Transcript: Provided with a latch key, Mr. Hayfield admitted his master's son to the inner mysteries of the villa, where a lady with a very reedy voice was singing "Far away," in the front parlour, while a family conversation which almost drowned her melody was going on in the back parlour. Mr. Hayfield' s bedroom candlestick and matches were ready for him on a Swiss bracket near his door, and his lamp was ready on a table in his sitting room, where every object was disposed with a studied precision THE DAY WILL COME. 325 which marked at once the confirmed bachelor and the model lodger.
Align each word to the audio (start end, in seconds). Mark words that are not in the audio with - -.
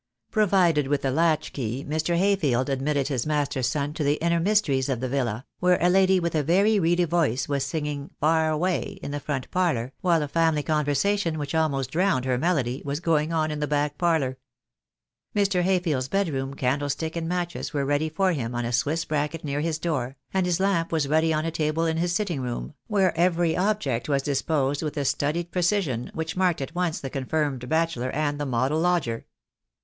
Provided 0.31 0.87
with 0.87 1.05
a 1.05 1.11
latch 1.11 1.53
key, 1.53 1.85
Mr. 1.87 2.17
Hayfield 2.17 2.69
admitted 2.69 3.07
his 3.07 3.27
master's 3.27 3.67
son 3.67 3.93
to 3.93 4.03
the 4.03 4.15
inner 4.15 4.39
mysteries 4.39 4.89
of 4.89 4.99
the 4.99 5.07
villa, 5.07 5.45
where 5.59 5.77
a 5.79 5.91
lady 5.91 6.19
with 6.19 6.33
a 6.33 6.41
very 6.41 6.79
reedy 6.79 7.03
voice 7.03 7.47
was 7.47 7.63
singing 7.63 8.09
"Far 8.19 8.49
away," 8.49 8.97
in 9.03 9.11
the 9.11 9.19
front 9.19 9.51
parlour, 9.51 9.93
while 10.01 10.23
a 10.23 10.27
family 10.27 10.63
conversation 10.63 11.37
which 11.37 11.53
almost 11.53 11.91
drowned 11.91 12.25
her 12.25 12.39
melody 12.39 12.81
was 12.83 12.99
going 12.99 13.31
on 13.31 13.51
in 13.51 13.59
the 13.59 13.67
back 13.67 13.99
parlour. 13.99 14.39
Mr. 15.35 15.61
Hayfield' 15.61 15.99
s 16.05 16.07
bedroom 16.07 16.55
candlestick 16.55 17.15
and 17.15 17.29
matches 17.29 17.71
were 17.71 17.85
ready 17.85 18.09
for 18.09 18.31
him 18.33 18.55
on 18.55 18.65
a 18.65 18.71
Swiss 18.73 19.05
bracket 19.05 19.43
near 19.43 19.61
his 19.61 19.77
door, 19.77 20.17
and 20.33 20.47
his 20.47 20.59
lamp 20.59 20.91
was 20.91 21.07
ready 21.07 21.31
on 21.31 21.45
a 21.45 21.51
table 21.51 21.85
in 21.85 21.97
his 21.97 22.11
sitting 22.11 22.41
room, 22.41 22.73
where 22.87 23.15
every 23.15 23.55
object 23.55 24.09
was 24.09 24.23
disposed 24.23 24.81
with 24.81 24.97
a 24.97 25.05
studied 25.05 25.51
precision 25.51 26.05
THE 26.05 26.05
DAY 26.07 26.11
WILL 26.15 26.23
COME. 26.25 26.29
325 26.31 26.31
which 26.31 26.37
marked 26.37 26.61
at 26.61 26.75
once 26.75 26.99
the 26.99 27.09
confirmed 27.11 27.69
bachelor 27.69 28.09
and 28.09 28.39
the 28.41 28.47
model 28.47 28.79
lodger. 28.79 29.27